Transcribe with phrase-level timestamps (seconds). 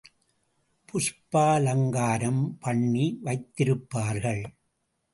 [0.89, 4.43] புஷ்பாலங்காரம் பண்ணி வைத்திருப்பார்கள்.